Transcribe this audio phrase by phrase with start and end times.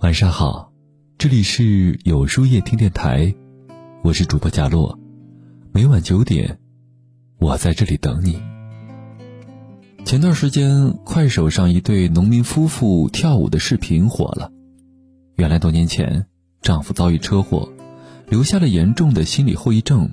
[0.00, 0.72] 晚上好，
[1.16, 3.34] 这里是有书夜听电台，
[4.02, 4.98] 我是主播贾洛，
[5.72, 6.58] 每晚九点，
[7.38, 8.38] 我在这里等你。
[10.04, 14.52] 前段时间，快手上一对农民夫妇跳舞的视频火了。
[15.36, 16.26] 原来多年前，
[16.60, 17.72] 丈夫遭遇车祸，
[18.28, 20.10] 留下了严重的心理后遗症。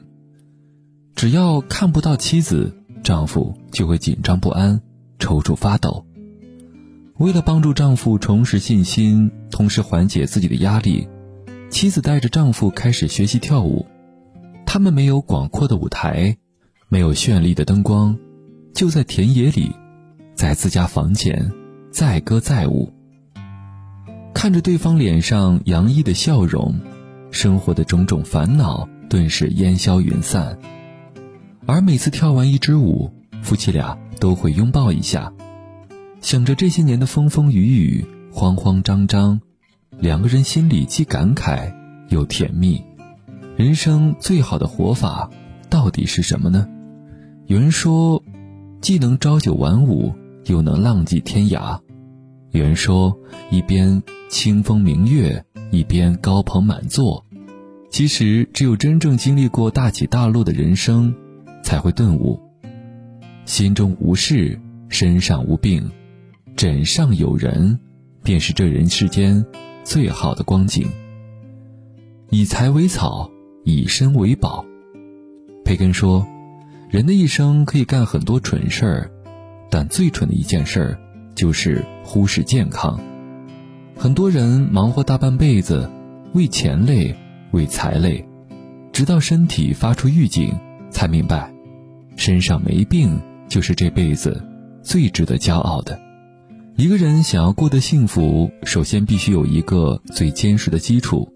[1.14, 2.74] 只要看不到妻子，
[3.04, 4.82] 丈夫就会紧张不安、
[5.20, 6.06] 抽搐发抖。
[7.22, 11.08] 为了帮助丈夫重拾信心，同时缓解自己的压力，
[11.70, 13.86] 妻子带着丈夫开始学习跳舞。
[14.66, 16.36] 他们没有广阔的舞台，
[16.90, 18.18] 没有绚丽的灯光，
[18.74, 19.72] 就在田野里，
[20.34, 21.52] 在自家房前，
[21.92, 22.92] 载歌载舞。
[24.34, 26.74] 看着对方脸上洋溢的笑容，
[27.30, 30.58] 生活的种种烦恼顿时烟消云散。
[31.68, 33.12] 而每次跳完一支舞，
[33.44, 35.32] 夫妻俩都会拥抱一下。
[36.22, 39.42] 想着这些年的风风雨雨、慌慌张张，
[39.98, 41.74] 两个人心里既感慨
[42.10, 42.82] 又甜蜜。
[43.58, 45.30] 人生最好的活法
[45.68, 46.68] 到底是什么呢？
[47.48, 48.24] 有人说，
[48.82, 50.14] 既能朝九晚五，
[50.46, 51.80] 又能浪迹天涯；
[52.52, 53.18] 有人说，
[53.50, 57.26] 一边清风明月，一边高朋满座。
[57.90, 61.14] 其实，只有真正经历过大起大落的人生，
[61.64, 62.40] 才会顿悟：
[63.46, 64.58] 心中无事，
[64.88, 65.92] 身上无病。
[66.56, 67.80] 枕上有人，
[68.24, 69.44] 便是这人世间
[69.84, 70.88] 最好的光景。
[72.30, 73.30] 以财为草，
[73.64, 74.64] 以身为宝。
[75.66, 76.26] 培根说，
[76.90, 79.12] 人的一生可以干很多蠢事儿，
[79.70, 81.00] 但最蠢的一件事儿
[81.34, 83.00] 就是忽视健康。
[83.98, 85.90] 很多人忙活大半辈子，
[86.34, 87.16] 为钱累，
[87.52, 88.24] 为财累，
[88.92, 90.54] 直到身体发出预警，
[90.90, 91.52] 才明白，
[92.18, 94.44] 身上没病就是这辈子
[94.84, 96.00] 最值得骄傲的。
[96.78, 101.32] 一个人想要过得幸福，首先必须有一个最坚实的基础，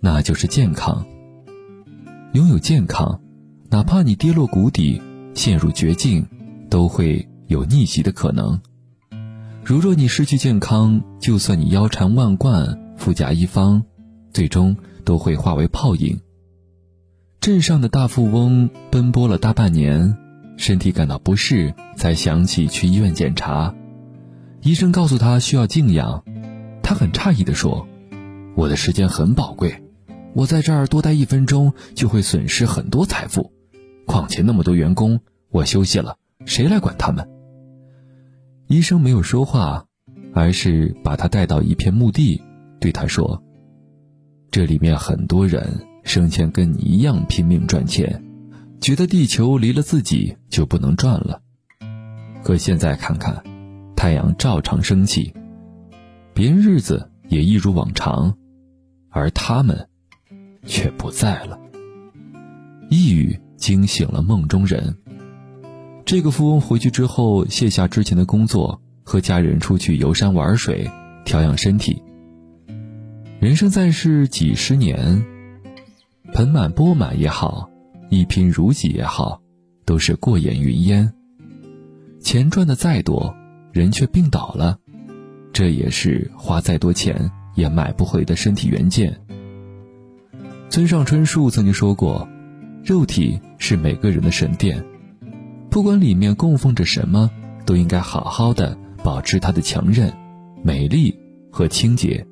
[0.00, 1.06] 那就是健康。
[2.32, 3.20] 拥有健康，
[3.68, 5.00] 哪怕你跌落谷底、
[5.34, 6.26] 陷入绝境，
[6.68, 8.60] 都会有逆袭的可能。
[9.62, 13.84] 如若你失去健康，就算你腰缠万贯、富甲一方，
[14.32, 16.18] 最终都会化为泡影。
[17.40, 20.16] 镇上的大富翁奔波了大半年，
[20.56, 23.74] 身体感到不适，才想起去医院检查。
[24.62, 26.22] 医生告诉他需要静养，
[26.82, 27.88] 他很诧异地说
[28.54, 29.82] ：“我的时间很宝贵，
[30.34, 33.52] 我在这儿多待一分钟就会损失很多财富，
[34.06, 35.18] 况且那么多员工，
[35.50, 37.26] 我休息了谁来管他们？”
[38.68, 39.86] 医生没有说话，
[40.34, 42.42] 而是把他带到一片墓地，
[42.80, 43.42] 对他说
[44.52, 48.22] ：“这里面很多人生前跟你一样拼命赚钱，
[48.78, 51.40] 觉得地球离了自己就不能转了，
[52.44, 53.42] 可现在看看。”
[54.00, 55.30] 太阳照常升起，
[56.32, 58.34] 别人日子也一如往常，
[59.10, 59.86] 而他们
[60.64, 61.60] 却不在了。
[62.88, 64.96] 一语惊醒了梦中人。
[66.06, 70.90] 这个富翁回去之后，卸下之前的工作，和家人出去游山玩水，
[71.26, 72.02] 调养身体。
[73.38, 75.22] 人生在世几十年，
[76.32, 77.68] 盆满钵满也好，
[78.08, 79.42] 一贫如洗也好，
[79.84, 81.12] 都是过眼云烟。
[82.22, 83.36] 钱赚的再多。
[83.72, 84.78] 人却病倒了，
[85.52, 89.20] 这也是花再多钱也买不回的身体原件。
[90.68, 92.28] 村上春树曾经说过
[92.84, 94.84] ：“肉体是每个人的神殿，
[95.68, 97.30] 不管里面供奉着什么，
[97.64, 100.12] 都应该好好的保持它的强韧、
[100.62, 101.16] 美丽
[101.50, 102.26] 和清洁。”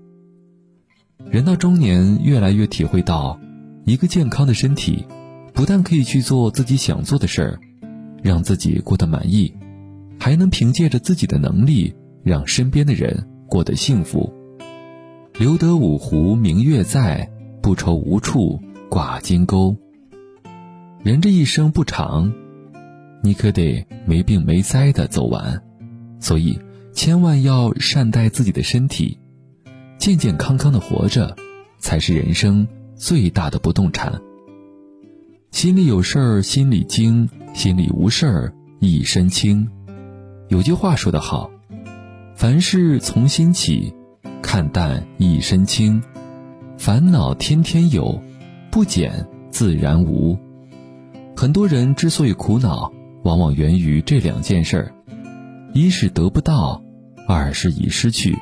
[1.29, 3.39] 人到中年，越来越体会到，
[3.85, 5.05] 一个健康的身体，
[5.53, 7.61] 不但可以去做自己想做的事儿，
[8.23, 9.53] 让自己过得满意。
[10.19, 14.33] 还能凭借着自己的能力，让身边的人过得幸福。
[15.39, 17.31] 留得五湖明月在，
[17.63, 19.77] 不愁无处挂金钩。
[21.05, 22.33] 人这一生不长，
[23.23, 25.63] 你可得没病没灾的走完，
[26.19, 26.59] 所以
[26.93, 29.17] 千万要善待自己的身体，
[29.97, 31.37] 健健康康的活着，
[31.79, 32.67] 才是人生
[32.97, 34.21] 最大的不动产。
[35.53, 39.69] 心里有事儿心里惊，心里无事儿一身轻。
[40.49, 41.51] 有句话说得好
[42.35, 43.95] ：“凡事从心起，
[44.41, 46.03] 看淡一身轻，
[46.79, 48.23] 烦恼天天有，
[48.71, 50.39] 不减自然无。”
[51.37, 52.91] 很多人之所以苦恼，
[53.25, 54.95] 往往源于这两件事儿：
[55.75, 56.83] 一是得不到，
[57.27, 58.35] 二是已失去。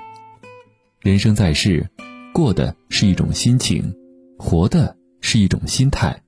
[1.00, 1.90] 人生在世，
[2.32, 3.92] 过的是一种心情，
[4.38, 6.22] 活的是一种心态。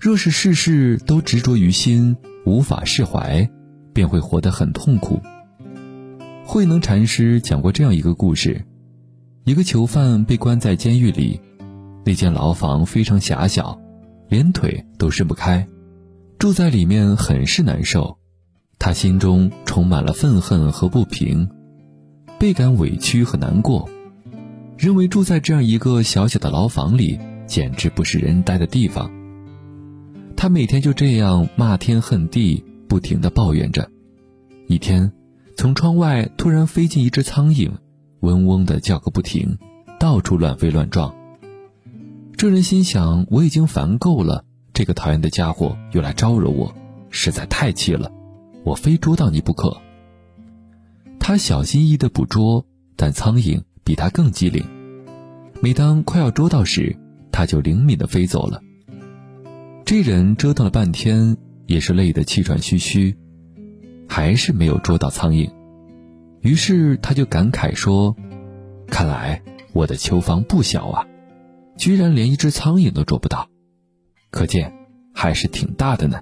[0.00, 3.48] 若是事事都执着于心，无法释怀。
[3.92, 5.20] 便会活得很痛苦。
[6.44, 8.64] 慧能禅师讲过这样一个故事：
[9.44, 11.40] 一个囚犯被关在监狱里，
[12.04, 13.80] 那间牢房非常狭小，
[14.28, 15.66] 连腿都伸不开，
[16.38, 18.18] 住在里面很是难受。
[18.78, 21.48] 他心中充满了愤恨和不平，
[22.38, 23.88] 倍感委屈和难过，
[24.78, 29.10] 认为住在这样一个小小的牢房里，简直不是人待的地方。
[30.34, 33.88] 他每天就这样骂天恨地，不停地抱怨着。
[34.66, 35.12] 一天，
[35.56, 37.70] 从窗外突然飞进一只苍蝇，
[38.18, 39.56] 嗡嗡地叫个不停，
[40.00, 41.14] 到处乱飞乱撞。
[42.36, 44.44] 这人心想：我已经烦够了，
[44.74, 46.74] 这个讨厌的家伙又来招惹我，
[47.10, 48.10] 实在太气了。
[48.64, 49.80] 我非捉到你不可。
[51.20, 52.66] 他小心翼翼地捕捉，
[52.96, 54.66] 但苍蝇比他更机灵。
[55.60, 56.96] 每当快要捉到时，
[57.30, 58.60] 他就灵敏地飞走了。
[59.84, 61.36] 这人折腾了半天，
[61.70, 63.16] 也是累得气喘吁吁，
[64.08, 65.48] 还是没有捉到苍蝇。
[66.40, 68.16] 于是他就感慨说
[68.90, 69.40] ：“看来
[69.72, 71.06] 我的囚房不小啊，
[71.76, 73.48] 居然连一只苍蝇都捉不到，
[74.32, 74.74] 可见
[75.14, 76.20] 还是挺大的呢。”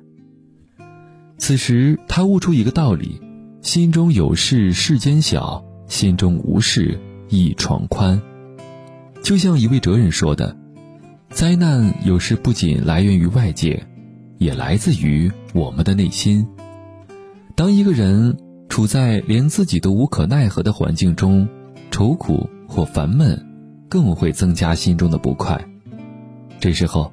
[1.38, 3.18] 此时，他悟出一个道理：
[3.62, 7.00] 心中有事，世间小；心中无事，
[7.30, 8.20] 一床宽。
[9.22, 10.54] 就像一位哲人说的
[11.30, 13.86] ：“灾难有时不仅来源于外界，
[14.38, 16.46] 也来自于我们的内心。
[17.54, 18.36] 当一个人
[18.68, 21.46] 处在连自己都无可奈何的环境中，
[21.90, 23.46] 愁苦或烦闷，
[23.88, 25.62] 更会增加心中的不快。
[26.58, 27.12] 这时候。”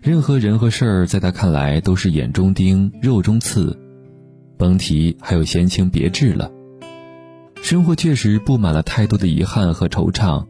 [0.00, 3.76] 任何人和事儿，在他看来都是眼中钉、肉中刺，
[4.56, 6.52] 甭提还有闲情别致了。
[7.60, 10.46] 生活确实布满了太多的遗憾和惆怅，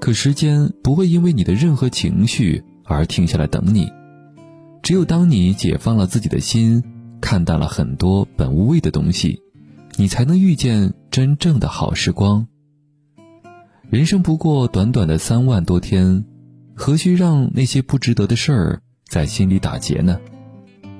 [0.00, 3.86] 可时间不会因为你的任何情绪而停下来等你。
[4.82, 6.82] 只有当你解放了自己的心，
[7.20, 9.40] 看淡了很多本无味的东西，
[9.96, 12.46] 你才能遇见真正的好时光。
[13.88, 16.24] 人生不过短短的三万多天。
[16.82, 20.18] 何须让那些不值得的事儿在心里打结呢？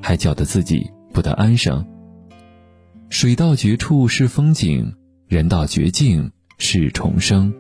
[0.03, 1.83] 还搅得自己不得安生。
[3.09, 4.93] 水到绝处是风景，
[5.27, 7.51] 人到绝境是重生。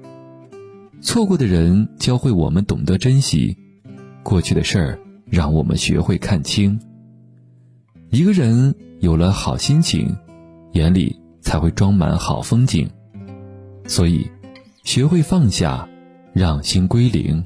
[1.01, 3.57] 错过的人教会我们懂得珍惜，
[4.23, 4.99] 过去的事儿
[5.31, 6.79] 让我们学会看清。
[8.11, 10.15] 一个人有了好心情，
[10.73, 12.91] 眼里才会装满好风景。
[13.87, 14.29] 所以，
[14.83, 15.89] 学会放下，
[16.33, 17.43] 让心归零。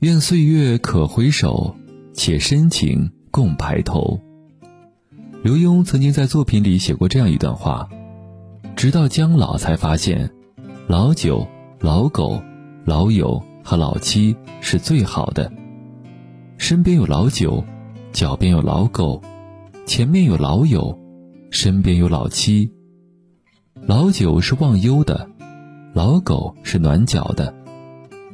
[0.00, 1.74] 愿岁月可回首，
[2.12, 4.20] 且深情共白头。
[5.42, 7.88] 刘墉曾经在作品里写过这样一段话：
[8.74, 10.30] 直到将老，才发现，
[10.86, 11.46] 老酒、
[11.80, 12.42] 老狗、
[12.84, 15.50] 老友和老妻是最好的。
[16.58, 17.64] 身边有老酒，
[18.12, 19.22] 脚边有老狗，
[19.86, 20.98] 前面有老友，
[21.50, 22.72] 身边有老七。
[23.82, 25.28] 老九是忘忧的，
[25.94, 27.54] 老狗是暖脚的，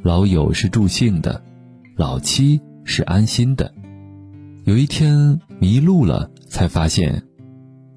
[0.03, 1.43] 老友是助兴的。
[1.95, 3.73] 老七是安心的。
[4.65, 7.23] 有一天迷路了，才发现，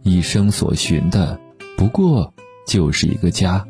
[0.04, 1.39] 一生所寻的
[1.78, 2.33] 不过
[2.68, 3.66] 就是一个家。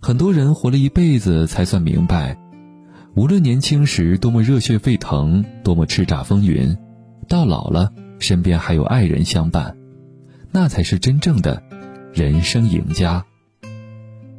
[0.00, 2.36] 很多人活了一辈子才算明白，
[3.14, 6.76] 无论年轻时多么热血沸腾，多么叱咤风云，
[7.28, 9.76] 到老了身边还有爱人相伴，
[10.50, 11.62] 那才是真正的
[12.12, 13.24] 人生赢家。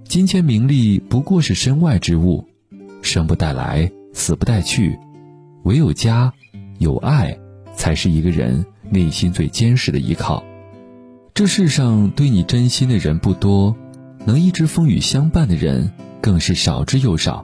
[0.05, 2.47] 金钱名利不过是身外之物，
[3.01, 3.91] 生不带来。
[4.15, 4.99] 死不带去，
[5.63, 6.31] 唯有家，
[6.77, 7.35] 有爱，
[7.75, 10.43] 才是一个人内心最坚实的依靠。
[11.33, 13.75] 这世上对你真心的人不多，
[14.23, 17.43] 能一直风雨相伴的人更是少之又少。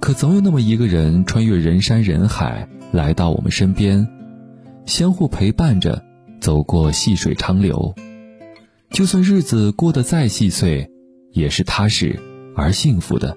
[0.00, 4.08] 可总有那么一个人，穿越人山人海，来到我们身边，
[4.86, 6.02] 相互陪伴着，
[6.40, 7.94] 走过细水长流。
[8.90, 10.90] 就算日子过得再细碎，
[11.32, 12.18] 也是踏实
[12.56, 13.36] 而幸福的。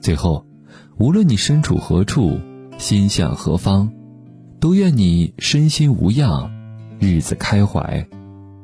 [0.00, 0.44] 最后。
[0.98, 2.38] 无论你身处何处，
[2.76, 3.90] 心向何方，
[4.60, 6.50] 都愿你身心无恙，
[6.98, 8.06] 日子开怀，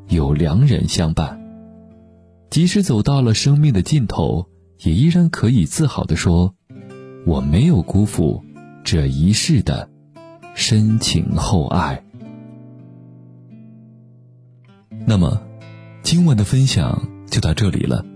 [0.09, 1.41] 有良人相伴。
[2.51, 4.51] 即使走到了生命的尽头，
[4.83, 6.55] 也依然可以自豪地说
[7.27, 8.45] ：“我没有辜负
[8.85, 9.91] 这一世的
[10.55, 12.05] 深情厚爱。”
[15.05, 15.43] 那么，
[16.03, 18.07] 今晚的分享就到这里了。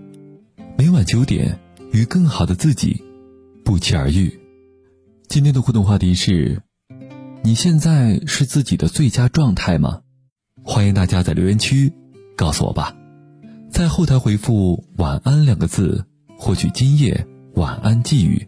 [0.77, 1.59] 每晚九点，
[1.91, 3.03] 与更好的自己。
[3.65, 4.39] 不期而遇。
[5.27, 6.61] 今天的互动话题是：
[7.43, 10.01] 你现在是自己的最佳状态吗？
[10.63, 11.91] 欢迎大家在留言区
[12.37, 12.95] 告诉我吧。
[13.69, 16.05] 在后台回复“晚安”两个字，
[16.37, 18.47] 获取今夜晚安寄语。